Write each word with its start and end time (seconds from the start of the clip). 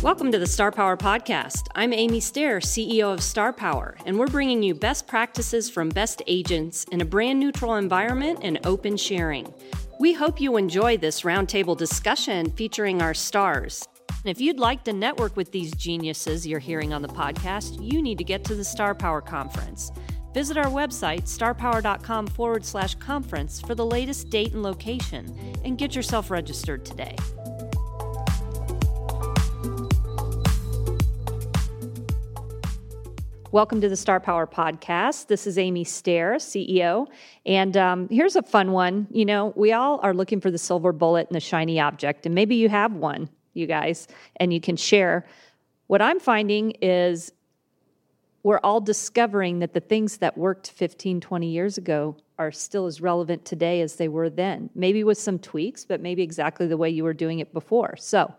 Welcome 0.00 0.30
to 0.30 0.38
the 0.38 0.46
Star 0.46 0.70
Power 0.70 0.96
Podcast. 0.96 1.66
I'm 1.74 1.92
Amy 1.92 2.20
Stair, 2.20 2.60
CEO 2.60 3.12
of 3.12 3.20
Star 3.20 3.52
Power, 3.52 3.96
and 4.06 4.16
we're 4.16 4.28
bringing 4.28 4.62
you 4.62 4.72
best 4.72 5.08
practices 5.08 5.68
from 5.68 5.88
best 5.88 6.22
agents 6.28 6.84
in 6.92 7.00
a 7.00 7.04
brand 7.04 7.40
neutral 7.40 7.74
environment 7.74 8.38
and 8.42 8.60
open 8.64 8.96
sharing. 8.96 9.52
We 9.98 10.12
hope 10.12 10.40
you 10.40 10.56
enjoy 10.56 10.98
this 10.98 11.22
roundtable 11.22 11.76
discussion 11.76 12.48
featuring 12.52 13.02
our 13.02 13.12
stars. 13.12 13.88
And 14.08 14.26
if 14.30 14.40
you'd 14.40 14.60
like 14.60 14.84
to 14.84 14.92
network 14.92 15.36
with 15.36 15.50
these 15.50 15.74
geniuses 15.74 16.46
you're 16.46 16.60
hearing 16.60 16.92
on 16.92 17.02
the 17.02 17.08
podcast, 17.08 17.82
you 17.82 18.00
need 18.00 18.18
to 18.18 18.24
get 18.24 18.44
to 18.44 18.54
the 18.54 18.62
Star 18.62 18.94
Power 18.94 19.20
Conference. 19.20 19.90
Visit 20.32 20.56
our 20.56 20.66
website, 20.66 21.22
starpower.com 21.22 22.28
forward 22.28 22.64
slash 22.64 22.94
conference, 22.94 23.60
for 23.60 23.74
the 23.74 23.84
latest 23.84 24.30
date 24.30 24.52
and 24.52 24.62
location, 24.62 25.36
and 25.64 25.76
get 25.76 25.96
yourself 25.96 26.30
registered 26.30 26.84
today. 26.84 27.16
Welcome 33.50 33.80
to 33.80 33.88
the 33.88 33.96
Star 33.96 34.20
Power 34.20 34.46
Podcast. 34.46 35.28
This 35.28 35.46
is 35.46 35.56
Amy 35.56 35.82
Stair, 35.82 36.34
CEO. 36.34 37.06
And 37.46 37.78
um, 37.78 38.06
here's 38.10 38.36
a 38.36 38.42
fun 38.42 38.72
one. 38.72 39.06
You 39.10 39.24
know, 39.24 39.54
we 39.56 39.72
all 39.72 40.00
are 40.02 40.12
looking 40.12 40.38
for 40.38 40.50
the 40.50 40.58
silver 40.58 40.92
bullet 40.92 41.28
and 41.28 41.34
the 41.34 41.40
shiny 41.40 41.80
object, 41.80 42.26
and 42.26 42.34
maybe 42.34 42.56
you 42.56 42.68
have 42.68 42.92
one, 42.92 43.30
you 43.54 43.66
guys, 43.66 44.06
and 44.36 44.52
you 44.52 44.60
can 44.60 44.76
share. 44.76 45.24
What 45.86 46.02
I'm 46.02 46.20
finding 46.20 46.72
is 46.82 47.32
we're 48.42 48.60
all 48.62 48.82
discovering 48.82 49.60
that 49.60 49.72
the 49.72 49.80
things 49.80 50.18
that 50.18 50.36
worked 50.36 50.70
15, 50.72 51.18
20 51.18 51.48
years 51.48 51.78
ago 51.78 52.18
are 52.38 52.52
still 52.52 52.84
as 52.84 53.00
relevant 53.00 53.46
today 53.46 53.80
as 53.80 53.96
they 53.96 54.08
were 54.08 54.28
then. 54.28 54.68
Maybe 54.74 55.04
with 55.04 55.16
some 55.16 55.38
tweaks, 55.38 55.86
but 55.86 56.02
maybe 56.02 56.22
exactly 56.22 56.66
the 56.66 56.76
way 56.76 56.90
you 56.90 57.02
were 57.02 57.14
doing 57.14 57.38
it 57.38 57.54
before. 57.54 57.96
So, 57.96 58.34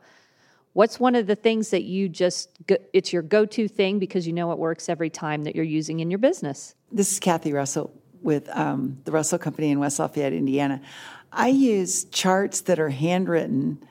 what's 0.80 0.98
one 0.98 1.14
of 1.14 1.28
the 1.28 1.36
things 1.36 1.72
that 1.72 1.84
you 1.84 2.08
just 2.08 2.58
it's 2.94 3.12
your 3.12 3.22
go-to 3.22 3.68
thing 3.68 4.00
because 4.00 4.26
you 4.26 4.32
know 4.32 4.54
it 4.54 4.58
works 4.58 4.88
every 4.88 5.10
time 5.10 5.44
that 5.44 5.54
you're 5.54 5.66
using 5.66 6.00
in 6.00 6.10
your 6.10 6.20
business? 6.20 6.74
This 6.90 7.12
is 7.12 7.20
Kathy 7.20 7.52
Russell 7.52 7.92
with 8.22 8.48
um, 8.56 8.98
the 9.04 9.12
Russell 9.12 9.40
Company 9.40 9.72
in 9.72 9.80
West 9.80 10.00
Lafayette, 10.00 10.32
Indiana. 10.32 10.82
I 11.34 11.50
use 11.50 12.06
charts 12.06 12.62
that 12.62 12.80
are 12.80 12.88
handwritten 12.88 13.84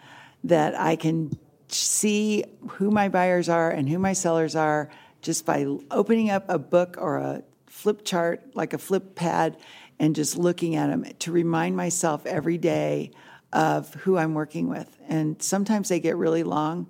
that 0.44 0.80
I 0.80 0.96
can 0.96 1.38
see 1.68 2.44
who 2.70 2.90
my 2.90 3.10
buyers 3.10 3.50
are 3.50 3.70
and 3.70 3.86
who 3.86 3.98
my 3.98 4.14
sellers 4.14 4.56
are 4.56 4.88
just 5.20 5.44
by 5.44 5.66
opening 5.90 6.30
up 6.30 6.46
a 6.48 6.58
book 6.58 6.96
or 6.98 7.18
a 7.18 7.42
flip 7.66 8.02
chart, 8.02 8.42
like 8.54 8.72
a 8.72 8.78
flip 8.78 9.14
pad, 9.14 9.58
and 9.98 10.16
just 10.16 10.38
looking 10.38 10.74
at 10.74 10.88
them 10.88 11.04
to 11.18 11.32
remind 11.32 11.76
myself 11.76 12.24
every 12.24 12.56
day 12.56 13.10
of 13.52 13.92
who 13.94 14.16
I'm 14.16 14.34
working 14.34 14.68
with. 14.68 14.98
And 15.08 15.40
sometimes 15.42 15.88
they 15.88 16.00
get 16.00 16.16
really 16.16 16.42
long 16.42 16.88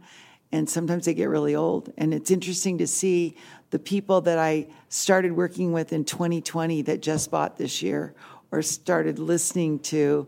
and 0.50 0.68
sometimes 0.68 1.04
they 1.04 1.14
get 1.14 1.28
really 1.28 1.54
old. 1.54 1.92
And 1.98 2.14
it's 2.14 2.30
interesting 2.30 2.78
to 2.78 2.86
see 2.86 3.36
the 3.70 3.78
people 3.78 4.22
that 4.22 4.38
I 4.38 4.68
started 4.88 5.32
working 5.32 5.72
with 5.72 5.92
in 5.92 6.04
2020 6.04 6.82
that 6.82 7.02
just 7.02 7.30
bought 7.30 7.56
this 7.56 7.82
year 7.82 8.14
or 8.50 8.62
started 8.62 9.18
listening 9.18 9.78
to 9.80 10.26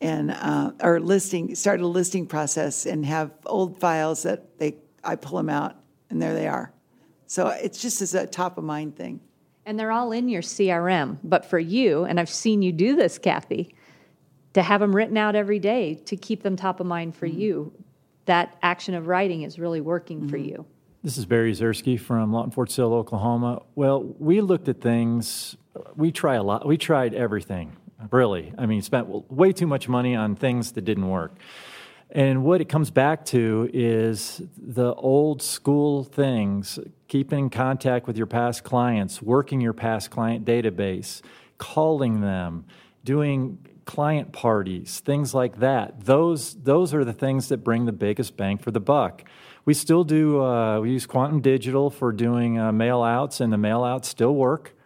and 0.00 0.30
uh, 0.30 0.72
or 0.82 0.98
listing 0.98 1.54
started 1.54 1.84
a 1.84 1.86
listing 1.86 2.26
process 2.26 2.86
and 2.86 3.04
have 3.04 3.30
old 3.46 3.78
files 3.78 4.22
that 4.22 4.58
they 4.58 4.76
I 5.04 5.16
pull 5.16 5.36
them 5.36 5.50
out 5.50 5.76
and 6.08 6.20
there 6.20 6.34
they 6.34 6.48
are. 6.48 6.72
So 7.26 7.48
it's 7.48 7.80
just 7.80 8.02
as 8.02 8.14
a 8.14 8.26
top 8.26 8.58
of 8.58 8.64
mind 8.64 8.96
thing. 8.96 9.20
And 9.66 9.78
they're 9.78 9.92
all 9.92 10.10
in 10.10 10.28
your 10.28 10.42
CRM. 10.42 11.18
But 11.22 11.44
for 11.44 11.58
you, 11.58 12.04
and 12.04 12.18
I've 12.18 12.30
seen 12.30 12.60
you 12.62 12.72
do 12.72 12.96
this, 12.96 13.18
Kathy, 13.18 13.74
to 14.54 14.62
have 14.62 14.80
them 14.80 14.94
written 14.94 15.16
out 15.16 15.34
every 15.34 15.58
day 15.58 15.94
to 16.06 16.16
keep 16.16 16.42
them 16.42 16.56
top 16.56 16.80
of 16.80 16.86
mind 16.86 17.14
for 17.14 17.26
mm-hmm. 17.26 17.40
you, 17.40 17.72
that 18.26 18.56
action 18.62 18.94
of 18.94 19.06
writing 19.06 19.42
is 19.42 19.58
really 19.58 19.80
working 19.80 20.20
mm-hmm. 20.20 20.28
for 20.28 20.36
you. 20.36 20.64
This 21.02 21.16
is 21.16 21.24
Barry 21.24 21.52
Zersky 21.52 21.98
from 21.98 22.32
Lawton 22.32 22.50
Fort 22.50 22.70
Sill, 22.70 22.92
Oklahoma. 22.92 23.62
Well, 23.74 24.02
we 24.18 24.42
looked 24.42 24.68
at 24.68 24.82
things. 24.82 25.56
We 25.96 26.12
try 26.12 26.34
a 26.34 26.42
lot. 26.42 26.66
We 26.66 26.76
tried 26.76 27.14
everything, 27.14 27.76
really. 28.10 28.52
I 28.58 28.66
mean, 28.66 28.82
spent 28.82 29.08
way 29.30 29.52
too 29.52 29.66
much 29.66 29.88
money 29.88 30.14
on 30.14 30.36
things 30.36 30.72
that 30.72 30.82
didn't 30.82 31.08
work. 31.08 31.36
And 32.10 32.44
what 32.44 32.60
it 32.60 32.68
comes 32.68 32.90
back 32.90 33.24
to 33.26 33.70
is 33.72 34.42
the 34.58 34.92
old 34.94 35.40
school 35.42 36.04
things 36.04 36.78
keeping 37.08 37.38
in 37.38 37.50
contact 37.50 38.06
with 38.06 38.16
your 38.16 38.26
past 38.26 38.64
clients, 38.64 39.22
working 39.22 39.60
your 39.60 39.72
past 39.72 40.10
client 40.10 40.44
database, 40.44 41.22
calling 41.56 42.20
them, 42.20 42.66
doing 43.04 43.58
client 43.90 44.30
parties, 44.30 45.00
things 45.00 45.34
like 45.34 45.58
that. 45.58 46.04
Those, 46.04 46.54
those 46.54 46.94
are 46.94 47.04
the 47.04 47.12
things 47.12 47.48
that 47.48 47.64
bring 47.64 47.86
the 47.86 47.92
biggest 47.92 48.36
bang 48.36 48.56
for 48.56 48.70
the 48.70 48.78
buck. 48.78 49.24
We 49.64 49.74
still 49.74 50.04
do, 50.04 50.40
uh, 50.40 50.78
we 50.78 50.92
use 50.92 51.06
Quantum 51.06 51.40
Digital 51.40 51.90
for 51.90 52.12
doing 52.12 52.56
uh, 52.56 52.70
mail 52.70 53.02
outs, 53.02 53.40
and 53.40 53.52
the 53.52 53.58
mail 53.58 53.82
outs 53.82 54.06
still 54.06 54.36
work. 54.36 54.76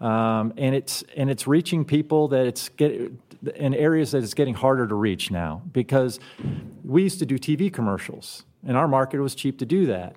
Um, 0.00 0.54
and, 0.56 0.74
it's, 0.74 1.04
and 1.14 1.28
it's 1.28 1.46
reaching 1.46 1.84
people 1.84 2.28
that 2.28 2.46
it's 2.46 2.70
get, 2.70 3.12
in 3.56 3.74
areas 3.74 4.12
that 4.12 4.22
it's 4.22 4.32
getting 4.32 4.54
harder 4.54 4.86
to 4.86 4.94
reach 4.94 5.30
now 5.30 5.60
because 5.70 6.18
we 6.82 7.02
used 7.02 7.18
to 7.18 7.26
do 7.26 7.38
TV 7.38 7.70
commercials. 7.70 8.46
In 8.66 8.74
our 8.74 8.88
market, 8.88 9.20
was 9.20 9.34
cheap 9.34 9.58
to 9.58 9.66
do 9.66 9.84
that. 9.88 10.16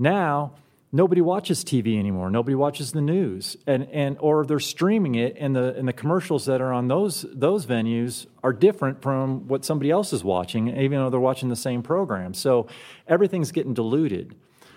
Now, 0.00 0.54
nobody 0.92 1.20
watches 1.20 1.64
TV 1.64 1.98
anymore. 1.98 2.30
Nobody 2.30 2.54
watches 2.54 2.92
the 2.92 3.00
news, 3.00 3.56
and, 3.66 3.88
and 3.92 4.16
or 4.20 4.46
they're 4.46 4.60
streaming 4.60 5.14
it, 5.14 5.36
and 5.38 5.54
the 5.54 5.74
and 5.74 5.86
the 5.86 5.92
commercials 5.92 6.46
that 6.46 6.60
are 6.60 6.72
on 6.72 6.88
those 6.88 7.26
those 7.32 7.66
venues 7.66 8.26
are 8.42 8.52
different 8.52 9.02
from 9.02 9.48
what 9.48 9.64
somebody 9.64 9.90
else 9.90 10.12
is 10.12 10.24
watching, 10.24 10.68
even 10.68 10.98
though 10.98 11.10
they're 11.10 11.20
watching 11.20 11.48
the 11.48 11.56
same 11.56 11.82
program. 11.82 12.34
So 12.34 12.68
everything's 13.06 13.52
getting 13.52 13.74
diluted. 13.74 14.34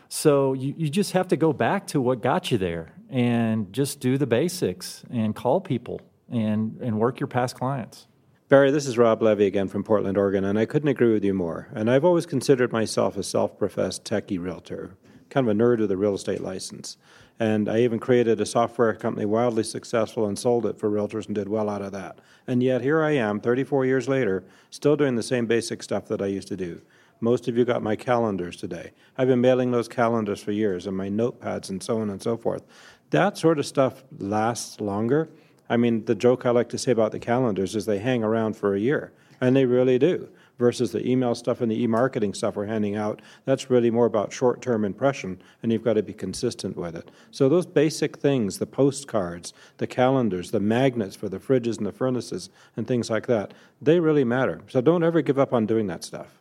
So 0.09 0.51
you, 0.51 0.73
you 0.77 0.89
just 0.89 1.13
have 1.13 1.29
to 1.29 1.37
go 1.37 1.53
back 1.53 1.87
to 1.87 2.01
what 2.01 2.21
got 2.21 2.51
you 2.51 2.57
there 2.57 2.93
and 3.09 3.71
just 3.71 4.01
do 4.01 4.17
the 4.17 4.27
basics 4.27 5.05
and 5.09 5.33
call 5.33 5.61
people 5.61 6.01
and, 6.29 6.77
and 6.81 6.99
work 6.99 7.21
your 7.21 7.27
past 7.27 7.55
clients. 7.55 8.07
Barry, 8.49 8.71
this 8.71 8.85
is 8.85 8.97
Rob 8.97 9.21
Levy 9.21 9.45
again 9.45 9.69
from 9.69 9.85
Portland, 9.85 10.17
Oregon, 10.17 10.43
and 10.43 10.59
I 10.59 10.65
couldn't 10.65 10.89
agree 10.89 11.13
with 11.13 11.23
you 11.23 11.33
more. 11.33 11.69
And 11.73 11.89
I've 11.89 12.03
always 12.03 12.25
considered 12.25 12.73
myself 12.73 13.15
a 13.15 13.23
self 13.23 13.57
professed 13.57 14.03
techie 14.03 14.37
realtor 14.37 14.97
kind 15.31 15.49
of 15.49 15.55
a 15.55 15.59
nerd 15.59 15.79
with 15.79 15.89
a 15.89 15.97
real 15.97 16.13
estate 16.13 16.41
license. 16.41 16.97
And 17.39 17.67
I 17.67 17.79
even 17.79 17.97
created 17.97 18.39
a 18.39 18.45
software 18.45 18.93
company 18.93 19.25
wildly 19.25 19.63
successful 19.63 20.27
and 20.27 20.37
sold 20.37 20.67
it 20.67 20.77
for 20.77 20.91
realtors 20.91 21.25
and 21.25 21.33
did 21.33 21.49
well 21.49 21.69
out 21.69 21.81
of 21.81 21.91
that. 21.93 22.19
And 22.45 22.61
yet 22.61 22.81
here 22.81 23.01
I 23.01 23.11
am, 23.11 23.39
34 23.39 23.85
years 23.85 24.07
later, 24.07 24.43
still 24.69 24.95
doing 24.95 25.15
the 25.15 25.23
same 25.23 25.47
basic 25.47 25.81
stuff 25.81 26.07
that 26.09 26.21
I 26.21 26.27
used 26.27 26.49
to 26.49 26.57
do. 26.57 26.81
Most 27.19 27.47
of 27.47 27.57
you 27.57 27.65
got 27.65 27.81
my 27.81 27.95
calendars 27.95 28.57
today. 28.57 28.91
I've 29.17 29.27
been 29.27 29.41
mailing 29.41 29.71
those 29.71 29.87
calendars 29.87 30.41
for 30.43 30.51
years 30.51 30.85
and 30.85 30.95
my 30.95 31.09
notepads 31.09 31.69
and 31.69 31.81
so 31.81 32.01
on 32.01 32.09
and 32.09 32.21
so 32.21 32.37
forth. 32.37 32.63
That 33.09 33.37
sort 33.37 33.57
of 33.57 33.65
stuff 33.65 34.03
lasts 34.19 34.79
longer. 34.79 35.29
I 35.69 35.77
mean, 35.77 36.05
the 36.05 36.15
joke 36.15 36.45
I 36.45 36.51
like 36.51 36.69
to 36.69 36.77
say 36.77 36.91
about 36.91 37.11
the 37.11 37.19
calendars 37.19 37.75
is 37.75 37.85
they 37.85 37.99
hang 37.99 38.23
around 38.23 38.57
for 38.57 38.75
a 38.75 38.79
year, 38.79 39.13
and 39.39 39.55
they 39.55 39.65
really 39.65 39.97
do 39.97 40.29
versus 40.61 40.91
the 40.91 41.05
email 41.05 41.35
stuff 41.35 41.59
and 41.59 41.69
the 41.69 41.83
e-marketing 41.83 42.35
stuff 42.35 42.55
we're 42.55 42.67
handing 42.67 42.95
out. 42.95 43.19
That's 43.45 43.69
really 43.69 43.91
more 43.91 44.05
about 44.05 44.31
short-term 44.31 44.85
impression, 44.85 45.41
and 45.61 45.71
you've 45.71 45.83
got 45.83 45.95
to 45.95 46.03
be 46.03 46.13
consistent 46.13 46.77
with 46.77 46.95
it. 46.95 47.09
So 47.31 47.49
those 47.49 47.65
basic 47.65 48.19
things, 48.19 48.59
the 48.59 48.67
postcards, 48.67 49.53
the 49.77 49.87
calendars, 49.87 50.51
the 50.51 50.59
magnets 50.59 51.15
for 51.15 51.27
the 51.27 51.39
fridges 51.39 51.79
and 51.79 51.87
the 51.87 51.91
furnaces, 51.91 52.51
and 52.77 52.87
things 52.87 53.09
like 53.09 53.25
that, 53.25 53.53
they 53.81 53.99
really 53.99 54.23
matter. 54.23 54.61
So 54.69 54.79
don't 54.79 55.03
ever 55.03 55.21
give 55.21 55.39
up 55.39 55.51
on 55.51 55.65
doing 55.65 55.87
that 55.87 56.03
stuff. 56.03 56.39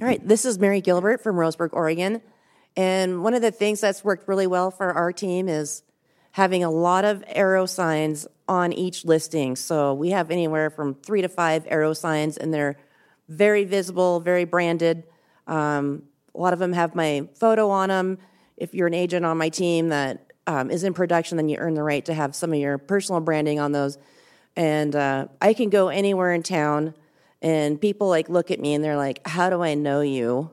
All 0.00 0.06
right, 0.06 0.26
this 0.26 0.44
is 0.44 0.58
Mary 0.58 0.80
Gilbert 0.80 1.20
from 1.20 1.36
Roseburg, 1.36 1.70
Oregon. 1.72 2.22
And 2.76 3.24
one 3.24 3.34
of 3.34 3.42
the 3.42 3.50
things 3.50 3.80
that's 3.80 4.04
worked 4.04 4.28
really 4.28 4.46
well 4.46 4.70
for 4.70 4.92
our 4.92 5.12
team 5.12 5.48
is 5.48 5.82
having 6.32 6.62
a 6.62 6.70
lot 6.70 7.04
of 7.04 7.24
arrow 7.26 7.66
signs 7.66 8.28
on 8.46 8.72
each 8.72 9.04
listing. 9.04 9.56
So 9.56 9.92
we 9.92 10.10
have 10.10 10.30
anywhere 10.30 10.70
from 10.70 10.94
three 10.94 11.22
to 11.22 11.28
five 11.28 11.64
arrow 11.66 11.94
signs, 11.94 12.36
and 12.36 12.54
they're 12.54 12.76
very 13.28 13.64
visible, 13.64 14.20
very 14.20 14.44
branded. 14.44 15.04
Um, 15.46 16.02
a 16.34 16.38
lot 16.38 16.52
of 16.52 16.58
them 16.58 16.72
have 16.72 16.94
my 16.94 17.28
photo 17.34 17.70
on 17.70 17.88
them. 17.88 18.18
If 18.56 18.74
you're 18.74 18.86
an 18.86 18.94
agent 18.94 19.24
on 19.24 19.38
my 19.38 19.48
team 19.48 19.88
that 19.88 20.32
um, 20.46 20.70
is 20.70 20.84
in 20.84 20.94
production, 20.94 21.36
then 21.36 21.48
you 21.48 21.58
earn 21.58 21.74
the 21.74 21.82
right 21.82 22.04
to 22.04 22.14
have 22.14 22.34
some 22.34 22.52
of 22.52 22.58
your 22.58 22.78
personal 22.78 23.20
branding 23.20 23.58
on 23.58 23.72
those. 23.72 23.98
And 24.54 24.94
uh, 24.94 25.28
I 25.40 25.52
can 25.52 25.70
go 25.70 25.88
anywhere 25.88 26.32
in 26.32 26.42
town, 26.42 26.94
and 27.42 27.80
people 27.80 28.08
like 28.08 28.28
look 28.28 28.50
at 28.50 28.58
me 28.58 28.72
and 28.72 28.82
they're 28.82 28.96
like, 28.96 29.26
"How 29.26 29.50
do 29.50 29.62
I 29.62 29.74
know 29.74 30.00
you?" 30.00 30.50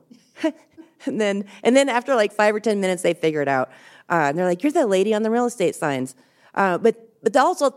and 1.06 1.20
then, 1.20 1.46
and 1.62 1.74
then 1.74 1.88
after 1.88 2.14
like 2.14 2.32
five 2.32 2.54
or 2.54 2.60
ten 2.60 2.80
minutes, 2.80 3.02
they 3.02 3.14
figure 3.14 3.40
it 3.40 3.48
out, 3.48 3.70
uh, 4.10 4.28
and 4.28 4.38
they're 4.38 4.46
like, 4.46 4.62
"You're 4.62 4.72
that 4.72 4.90
lady 4.90 5.14
on 5.14 5.22
the 5.22 5.30
real 5.30 5.46
estate 5.46 5.74
signs." 5.74 6.14
Uh, 6.54 6.76
but 6.76 6.96
but 7.22 7.34
also 7.36 7.74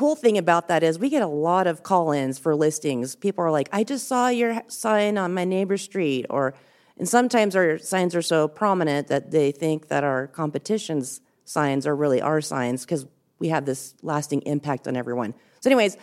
cool 0.00 0.16
thing 0.16 0.38
about 0.38 0.68
that 0.68 0.82
is 0.82 0.98
we 0.98 1.10
get 1.10 1.22
a 1.22 1.26
lot 1.26 1.66
of 1.66 1.82
call-ins 1.82 2.38
for 2.38 2.56
listings. 2.56 3.14
People 3.14 3.44
are 3.44 3.50
like, 3.50 3.68
"I 3.70 3.84
just 3.84 4.08
saw 4.08 4.28
your 4.28 4.62
sign 4.66 5.18
on 5.18 5.34
my 5.34 5.44
neighbor's 5.44 5.82
street," 5.82 6.24
or 6.30 6.54
and 6.96 7.06
sometimes 7.06 7.54
our 7.54 7.76
signs 7.76 8.14
are 8.14 8.22
so 8.22 8.48
prominent 8.48 9.08
that 9.08 9.30
they 9.30 9.52
think 9.52 9.88
that 9.88 10.02
our 10.02 10.26
competition's 10.26 11.20
signs 11.44 11.86
are 11.86 11.94
really 11.94 12.22
our 12.22 12.40
signs 12.40 12.86
because 12.86 13.06
we 13.40 13.48
have 13.48 13.66
this 13.66 13.94
lasting 14.00 14.40
impact 14.46 14.88
on 14.88 14.96
everyone. 14.96 15.34
So, 15.60 15.68
anyways, 15.68 15.98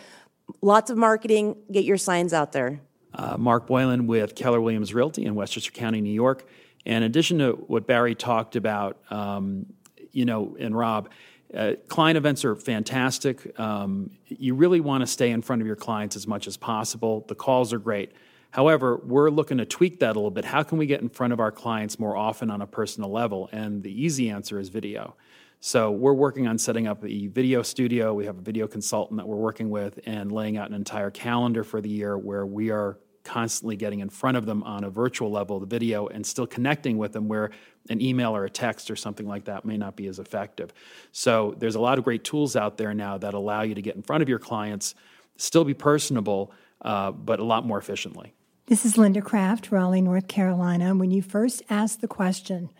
lots 0.62 0.92
of 0.92 0.96
marketing. 0.96 1.56
Get 1.72 1.84
your 1.84 1.96
signs 1.96 2.32
out 2.32 2.52
there. 2.52 2.80
Uh, 3.12 3.36
Mark 3.36 3.66
Boylan 3.66 4.06
with 4.06 4.36
Keller 4.36 4.60
Williams 4.60 4.94
Realty 4.94 5.24
in 5.24 5.34
Westchester 5.34 5.72
County, 5.72 6.00
New 6.00 6.12
York. 6.12 6.46
And 6.86 7.02
in 7.02 7.10
addition 7.10 7.38
to 7.38 7.54
what 7.66 7.88
Barry 7.88 8.14
talked 8.14 8.54
about, 8.54 8.98
um, 9.10 9.66
you 10.12 10.24
know, 10.24 10.56
and 10.60 10.78
Rob, 10.78 11.08
uh, 11.54 11.72
client 11.88 12.16
events 12.16 12.44
are 12.44 12.54
fantastic. 12.54 13.58
Um, 13.58 14.10
you 14.26 14.54
really 14.54 14.80
want 14.80 15.02
to 15.02 15.06
stay 15.06 15.30
in 15.30 15.42
front 15.42 15.62
of 15.62 15.66
your 15.66 15.76
clients 15.76 16.14
as 16.16 16.26
much 16.26 16.46
as 16.46 16.56
possible. 16.56 17.24
The 17.28 17.34
calls 17.34 17.72
are 17.72 17.78
great. 17.78 18.12
However, 18.50 19.00
we're 19.04 19.30
looking 19.30 19.58
to 19.58 19.66
tweak 19.66 20.00
that 20.00 20.16
a 20.16 20.18
little 20.18 20.30
bit. 20.30 20.44
How 20.44 20.62
can 20.62 20.78
we 20.78 20.86
get 20.86 21.00
in 21.00 21.08
front 21.08 21.32
of 21.32 21.40
our 21.40 21.52
clients 21.52 21.98
more 21.98 22.16
often 22.16 22.50
on 22.50 22.62
a 22.62 22.66
personal 22.66 23.10
level? 23.10 23.48
And 23.52 23.82
the 23.82 24.02
easy 24.04 24.30
answer 24.30 24.58
is 24.58 24.68
video. 24.68 25.16
So 25.60 25.90
we're 25.90 26.14
working 26.14 26.46
on 26.46 26.56
setting 26.56 26.86
up 26.86 27.04
a 27.04 27.26
video 27.26 27.62
studio. 27.62 28.14
We 28.14 28.26
have 28.26 28.38
a 28.38 28.42
video 28.42 28.66
consultant 28.66 29.18
that 29.18 29.26
we're 29.26 29.36
working 29.36 29.70
with 29.70 29.98
and 30.06 30.30
laying 30.30 30.56
out 30.56 30.68
an 30.68 30.74
entire 30.74 31.10
calendar 31.10 31.64
for 31.64 31.80
the 31.80 31.88
year 31.88 32.16
where 32.16 32.46
we 32.46 32.70
are 32.70 32.98
constantly 33.24 33.76
getting 33.76 34.00
in 34.00 34.08
front 34.08 34.36
of 34.36 34.46
them 34.46 34.62
on 34.62 34.84
a 34.84 34.90
virtual 34.90 35.30
level, 35.30 35.60
the 35.60 35.66
video, 35.66 36.06
and 36.06 36.24
still 36.26 36.46
connecting 36.46 36.98
with 36.98 37.12
them 37.12 37.28
where 37.28 37.50
an 37.90 38.00
email 38.00 38.34
or 38.34 38.44
a 38.44 38.50
text 38.50 38.90
or 38.90 38.96
something 38.96 39.26
like 39.26 39.44
that 39.44 39.64
may 39.64 39.76
not 39.76 39.96
be 39.96 40.06
as 40.06 40.18
effective. 40.18 40.72
So 41.12 41.54
there's 41.58 41.74
a 41.74 41.80
lot 41.80 41.98
of 41.98 42.04
great 42.04 42.24
tools 42.24 42.56
out 42.56 42.76
there 42.76 42.94
now 42.94 43.18
that 43.18 43.34
allow 43.34 43.62
you 43.62 43.74
to 43.74 43.82
get 43.82 43.96
in 43.96 44.02
front 44.02 44.22
of 44.22 44.28
your 44.28 44.38
clients, 44.38 44.94
still 45.36 45.64
be 45.64 45.74
personable, 45.74 46.52
uh, 46.82 47.12
but 47.12 47.40
a 47.40 47.44
lot 47.44 47.66
more 47.66 47.78
efficiently. 47.78 48.34
This 48.66 48.84
is 48.84 48.98
Linda 48.98 49.22
Craft, 49.22 49.72
Raleigh, 49.72 50.02
North 50.02 50.28
Carolina. 50.28 50.94
When 50.94 51.10
you 51.10 51.22
first 51.22 51.62
asked 51.70 52.02
the 52.02 52.08
question, 52.08 52.70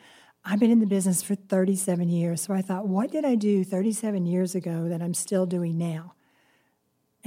I've 0.44 0.60
been 0.60 0.70
in 0.70 0.80
the 0.80 0.86
business 0.86 1.22
for 1.22 1.34
37 1.34 2.08
years, 2.08 2.42
so 2.42 2.54
I 2.54 2.62
thought, 2.62 2.86
what 2.86 3.10
did 3.10 3.24
I 3.24 3.34
do 3.34 3.64
37 3.64 4.26
years 4.26 4.54
ago 4.54 4.88
that 4.88 5.02
I'm 5.02 5.14
still 5.14 5.46
doing 5.46 5.78
now? 5.78 6.14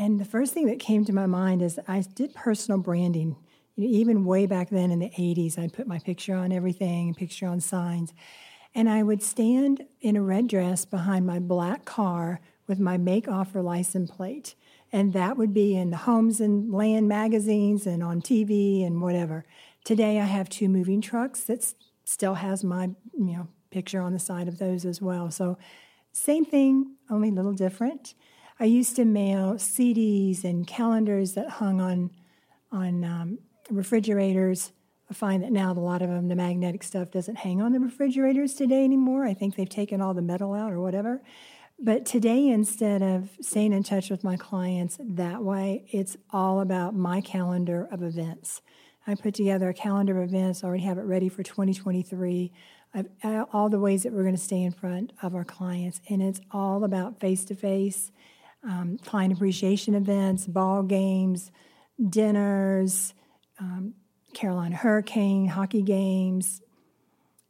And 0.01 0.19
the 0.19 0.25
first 0.25 0.51
thing 0.55 0.65
that 0.65 0.79
came 0.79 1.05
to 1.05 1.13
my 1.13 1.27
mind 1.27 1.61
is 1.61 1.79
I 1.87 2.01
did 2.15 2.33
personal 2.33 2.79
branding. 2.79 3.35
You 3.75 3.83
know, 3.83 3.95
even 3.95 4.25
way 4.25 4.47
back 4.47 4.71
then 4.71 4.89
in 4.89 4.97
the 4.97 5.11
80s, 5.11 5.59
I'd 5.59 5.73
put 5.73 5.85
my 5.85 5.99
picture 5.99 6.33
on 6.33 6.51
everything, 6.51 7.13
picture 7.13 7.45
on 7.45 7.59
signs. 7.59 8.11
And 8.73 8.89
I 8.89 9.03
would 9.03 9.21
stand 9.21 9.85
in 9.99 10.15
a 10.15 10.21
red 10.23 10.47
dress 10.47 10.85
behind 10.85 11.27
my 11.27 11.37
black 11.37 11.85
car 11.85 12.41
with 12.65 12.79
my 12.79 12.97
make 12.97 13.27
offer 13.27 13.61
license 13.61 14.09
plate. 14.09 14.55
And 14.91 15.13
that 15.13 15.37
would 15.37 15.53
be 15.53 15.77
in 15.77 15.91
the 15.91 15.97
homes 15.97 16.41
and 16.41 16.73
land 16.73 17.07
magazines 17.07 17.85
and 17.85 18.01
on 18.01 18.23
TV 18.23 18.83
and 18.83 19.03
whatever. 19.03 19.45
Today 19.83 20.19
I 20.19 20.25
have 20.25 20.49
two 20.49 20.67
moving 20.67 21.01
trucks 21.01 21.41
that 21.41 21.75
still 22.05 22.33
has 22.33 22.63
my 22.63 22.89
you 23.13 23.37
know 23.37 23.49
picture 23.69 24.01
on 24.01 24.13
the 24.13 24.19
side 24.19 24.47
of 24.47 24.57
those 24.57 24.83
as 24.83 24.99
well. 24.99 25.29
So 25.29 25.59
same 26.11 26.43
thing, 26.43 26.95
only 27.07 27.29
a 27.29 27.33
little 27.33 27.53
different. 27.53 28.15
I 28.61 28.65
used 28.65 28.95
to 28.97 29.05
mail 29.05 29.55
CDs 29.55 30.43
and 30.43 30.67
calendars 30.67 31.33
that 31.33 31.49
hung 31.49 31.81
on 31.81 32.11
on 32.71 33.03
um, 33.03 33.39
refrigerators. 33.71 34.71
I 35.09 35.15
find 35.15 35.41
that 35.41 35.51
now 35.51 35.71
a 35.71 35.73
lot 35.73 36.03
of 36.03 36.09
them, 36.09 36.27
the 36.27 36.35
magnetic 36.35 36.83
stuff 36.83 37.09
doesn't 37.09 37.39
hang 37.39 37.59
on 37.59 37.71
the 37.71 37.79
refrigerators 37.79 38.53
today 38.53 38.83
anymore. 38.83 39.25
I 39.25 39.33
think 39.33 39.55
they've 39.55 39.67
taken 39.67 39.99
all 39.99 40.13
the 40.13 40.21
metal 40.21 40.53
out 40.53 40.71
or 40.71 40.79
whatever. 40.79 41.23
But 41.79 42.05
today, 42.05 42.49
instead 42.49 43.01
of 43.01 43.31
staying 43.41 43.73
in 43.73 43.81
touch 43.81 44.11
with 44.11 44.23
my 44.23 44.37
clients 44.37 44.99
that 45.01 45.43
way, 45.43 45.85
it's 45.91 46.15
all 46.29 46.61
about 46.61 46.93
my 46.93 47.19
calendar 47.19 47.89
of 47.91 48.03
events. 48.03 48.61
I 49.07 49.15
put 49.15 49.33
together 49.33 49.69
a 49.69 49.73
calendar 49.73 50.21
of 50.21 50.29
events, 50.29 50.63
already 50.63 50.83
have 50.83 50.99
it 50.99 51.05
ready 51.05 51.29
for 51.29 51.41
2023. 51.41 52.51
I've, 52.93 53.07
all 53.51 53.69
the 53.69 53.79
ways 53.79 54.03
that 54.03 54.13
we're 54.13 54.21
going 54.21 54.35
to 54.35 54.41
stay 54.41 54.61
in 54.61 54.71
front 54.71 55.13
of 55.23 55.33
our 55.33 55.45
clients, 55.45 55.99
and 56.07 56.21
it's 56.21 56.41
all 56.51 56.83
about 56.83 57.19
face 57.19 57.43
to 57.45 57.55
face 57.55 58.11
um, 58.63 58.97
client 59.03 59.33
appreciation 59.33 59.95
events, 59.95 60.47
ball 60.47 60.83
games, 60.83 61.51
dinners, 62.09 63.13
um, 63.59 63.93
Carolina 64.33 64.75
Hurricane, 64.75 65.47
hockey 65.47 65.81
games, 65.81 66.61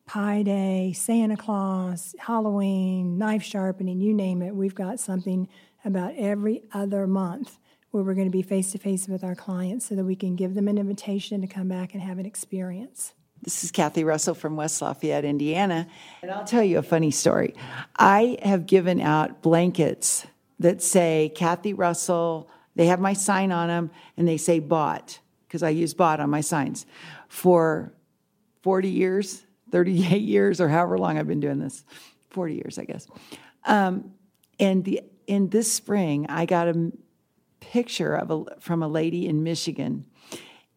Pi 0.07 0.43
Day, 0.43 0.93
Santa 0.93 1.37
Claus, 1.37 2.15
Halloween, 2.19 3.17
knife 3.17 3.43
sharpening, 3.43 4.01
you 4.01 4.13
name 4.13 4.41
it. 4.41 4.55
We've 4.55 4.75
got 4.75 4.99
something 4.99 5.47
about 5.85 6.13
every 6.17 6.63
other 6.73 7.07
month 7.07 7.57
where 7.91 8.03
we're 8.03 8.13
going 8.13 8.27
to 8.27 8.31
be 8.31 8.41
face 8.41 8.71
to 8.71 8.77
face 8.77 9.07
with 9.07 9.23
our 9.23 9.35
clients 9.35 9.85
so 9.85 9.95
that 9.95 10.03
we 10.03 10.15
can 10.15 10.35
give 10.35 10.53
them 10.53 10.67
an 10.67 10.77
invitation 10.77 11.41
to 11.41 11.47
come 11.47 11.67
back 11.67 11.93
and 11.93 12.01
have 12.01 12.19
an 12.19 12.25
experience. 12.25 13.13
This 13.41 13.63
is 13.63 13.71
Kathy 13.71 14.03
Russell 14.03 14.35
from 14.35 14.55
West 14.55 14.81
Lafayette, 14.81 15.25
Indiana. 15.25 15.87
And 16.21 16.31
I'll 16.31 16.43
tell 16.45 16.63
you 16.63 16.77
a 16.77 16.83
funny 16.83 17.11
story. 17.11 17.55
I 17.97 18.37
have 18.43 18.65
given 18.65 19.01
out 19.01 19.41
blankets 19.41 20.25
that 20.61 20.81
say 20.81 21.31
Kathy 21.35 21.73
Russell. 21.73 22.49
They 22.75 22.87
have 22.87 22.99
my 22.99 23.13
sign 23.13 23.51
on 23.51 23.67
them 23.67 23.91
and 24.17 24.27
they 24.27 24.37
say 24.37 24.59
bought 24.59 25.19
because 25.47 25.63
I 25.63 25.69
use 25.69 25.93
bought 25.93 26.19
on 26.19 26.29
my 26.29 26.41
signs 26.41 26.85
for 27.27 27.93
40 28.61 28.89
years, 28.89 29.43
38 29.71 30.21
years, 30.21 30.61
or 30.61 30.69
however 30.69 30.97
long 30.97 31.17
I've 31.17 31.27
been 31.27 31.39
doing 31.39 31.59
this 31.59 31.83
40 32.29 32.55
years, 32.55 32.79
I 32.79 32.85
guess. 32.85 33.07
Um, 33.65 34.13
and 34.59 34.85
the, 34.85 35.01
in 35.27 35.49
this 35.49 35.71
spring, 35.71 36.25
I 36.29 36.45
got 36.45 36.67
a 36.67 36.91
picture 37.59 38.15
of 38.15 38.31
a, 38.31 38.59
from 38.59 38.81
a 38.81 38.87
lady 38.87 39.27
in 39.27 39.43
Michigan, 39.43 40.05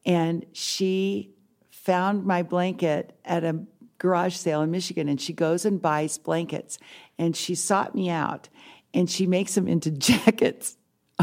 and 0.04 0.44
she 0.52 1.30
found 1.70 2.24
my 2.24 2.42
blanket 2.42 3.16
at 3.24 3.44
a 3.44 3.64
garage 3.98 4.34
sale 4.34 4.62
in 4.62 4.70
Michigan, 4.70 5.08
and 5.08 5.20
she 5.20 5.32
goes 5.32 5.64
and 5.64 5.80
buys 5.80 6.18
blankets, 6.18 6.78
and 7.18 7.36
she 7.36 7.54
sought 7.54 7.94
me 7.94 8.10
out, 8.10 8.48
and 8.94 9.10
she 9.10 9.26
makes 9.26 9.54
them 9.54 9.68
into 9.68 9.90
jackets. 9.90 10.76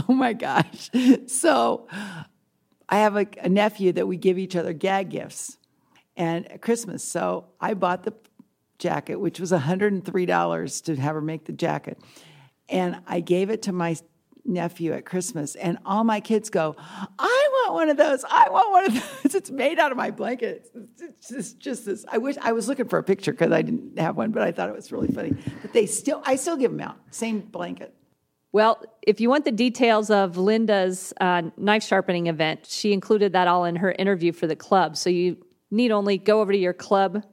Oh 0.07 0.13
my 0.13 0.33
gosh. 0.33 0.89
So 1.27 1.87
I 2.87 2.97
have 2.97 3.15
a, 3.15 3.25
a 3.41 3.49
nephew 3.49 3.93
that 3.93 4.07
we 4.07 4.17
give 4.17 4.37
each 4.37 4.55
other 4.55 4.73
gag 4.73 5.09
gifts 5.09 5.57
and 6.15 6.47
Christmas. 6.61 7.03
So 7.03 7.45
I 7.59 7.73
bought 7.73 8.03
the 8.03 8.13
jacket, 8.77 9.15
which 9.15 9.39
was 9.39 9.51
$103 9.51 10.83
to 10.83 10.95
have 10.97 11.15
her 11.15 11.21
make 11.21 11.45
the 11.45 11.53
jacket. 11.53 11.99
And 12.69 13.01
I 13.07 13.21
gave 13.21 13.49
it 13.49 13.63
to 13.63 13.71
my 13.71 13.95
nephew 14.43 14.93
at 14.93 15.05
Christmas, 15.05 15.55
and 15.55 15.77
all 15.85 16.03
my 16.03 16.19
kids 16.19 16.49
go, 16.49 16.75
I 16.77 17.40
want 17.73 17.87
one 17.87 17.89
of 17.89 17.97
those. 17.97 18.23
I 18.29 18.49
want 18.49 18.71
one 18.71 18.85
of 18.85 18.93
those. 18.93 19.35
It's 19.41 19.49
made 19.49 19.79
out 19.79 19.91
of 19.91 19.97
my 19.97 20.11
blanket. 20.11 20.69
It's 20.99 21.29
just, 21.29 21.59
just 21.59 21.85
this. 21.85 22.05
I 22.11 22.17
wish 22.17 22.35
I 22.41 22.51
was 22.51 22.67
looking 22.67 22.87
for 22.87 22.99
a 22.99 23.03
picture 23.03 23.31
because 23.31 23.51
I 23.51 23.61
didn't 23.61 23.97
have 23.97 24.17
one, 24.17 24.31
but 24.31 24.43
I 24.43 24.51
thought 24.51 24.69
it 24.69 24.75
was 24.75 24.91
really 24.91 25.07
funny. 25.07 25.33
But 25.61 25.73
they 25.73 25.85
still, 25.85 26.21
I 26.25 26.35
still 26.35 26.57
give 26.57 26.71
them 26.71 26.81
out. 26.81 26.97
Same 27.11 27.39
blanket. 27.39 27.93
Well, 28.51 28.83
if 29.01 29.21
you 29.21 29.29
want 29.29 29.45
the 29.45 29.51
details 29.51 30.09
of 30.09 30.37
Linda's 30.37 31.13
uh, 31.21 31.43
knife 31.55 31.83
sharpening 31.83 32.27
event, 32.27 32.65
she 32.67 32.91
included 32.91 33.33
that 33.33 33.47
all 33.47 33.63
in 33.63 33.77
her 33.77 33.93
interview 33.93 34.33
for 34.33 34.45
the 34.45 34.55
club. 34.57 34.97
So 34.97 35.09
you 35.09 35.37
need 35.71 35.91
only 35.91 36.17
go 36.17 36.41
over 36.41 36.51
to 36.51 36.57
your 36.57 36.73
club 36.73 37.23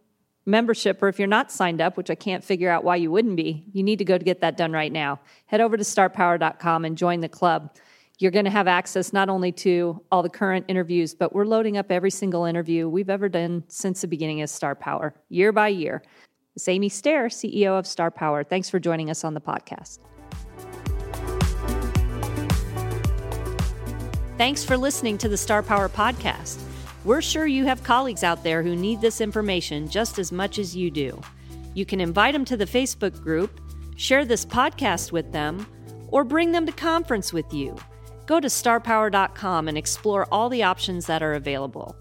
membership, 0.46 1.02
or 1.02 1.08
if 1.08 1.18
you're 1.18 1.28
not 1.28 1.52
signed 1.52 1.80
up, 1.80 1.96
which 1.96 2.10
I 2.10 2.14
can't 2.14 2.42
figure 2.42 2.70
out 2.70 2.84
why 2.84 2.96
you 2.96 3.10
wouldn't 3.10 3.36
be, 3.36 3.64
you 3.72 3.82
need 3.82 3.98
to 3.98 4.04
go 4.04 4.16
to 4.16 4.24
get 4.24 4.40
that 4.40 4.56
done 4.56 4.72
right 4.72 4.90
now. 4.90 5.20
Head 5.46 5.60
over 5.60 5.76
to 5.76 5.84
starpower.com 5.84 6.84
and 6.84 6.96
join 6.96 7.20
the 7.20 7.28
club. 7.28 7.76
You're 8.20 8.32
going 8.32 8.46
to 8.46 8.50
have 8.50 8.66
access 8.66 9.12
not 9.12 9.28
only 9.28 9.52
to 9.52 10.02
all 10.10 10.24
the 10.24 10.28
current 10.28 10.64
interviews, 10.66 11.14
but 11.14 11.32
we're 11.32 11.44
loading 11.44 11.76
up 11.76 11.92
every 11.92 12.10
single 12.10 12.46
interview 12.46 12.88
we've 12.88 13.10
ever 13.10 13.28
done 13.28 13.62
since 13.68 14.00
the 14.00 14.08
beginning 14.08 14.42
of 14.42 14.50
Star 14.50 14.74
Power, 14.74 15.14
year 15.28 15.52
by 15.52 15.68
year. 15.68 16.02
It's 16.56 16.66
Amy 16.66 16.88
Stair, 16.88 17.28
CEO 17.28 17.78
of 17.78 17.86
Star 17.86 18.10
Power. 18.10 18.42
Thanks 18.42 18.68
for 18.68 18.80
joining 18.80 19.08
us 19.08 19.22
on 19.22 19.34
the 19.34 19.40
podcast. 19.40 20.00
Thanks 24.36 24.64
for 24.64 24.76
listening 24.76 25.16
to 25.18 25.28
the 25.28 25.36
Star 25.36 25.62
Power 25.62 25.88
Podcast. 25.88 26.60
We're 27.04 27.22
sure 27.22 27.46
you 27.46 27.66
have 27.66 27.84
colleagues 27.84 28.24
out 28.24 28.42
there 28.42 28.64
who 28.64 28.74
need 28.74 29.00
this 29.00 29.20
information 29.20 29.88
just 29.88 30.18
as 30.18 30.32
much 30.32 30.58
as 30.58 30.74
you 30.74 30.90
do. 30.90 31.20
You 31.74 31.86
can 31.86 32.00
invite 32.00 32.32
them 32.32 32.44
to 32.46 32.56
the 32.56 32.66
Facebook 32.66 33.22
group, 33.22 33.60
share 33.94 34.24
this 34.24 34.44
podcast 34.44 35.12
with 35.12 35.30
them, 35.30 35.64
or 36.08 36.24
bring 36.24 36.50
them 36.50 36.66
to 36.66 36.72
conference 36.72 37.32
with 37.32 37.54
you. 37.54 37.76
Go 38.28 38.40
to 38.40 38.48
starpower.com 38.48 39.68
and 39.68 39.78
explore 39.78 40.28
all 40.30 40.50
the 40.50 40.62
options 40.62 41.06
that 41.06 41.22
are 41.22 41.32
available. 41.32 41.96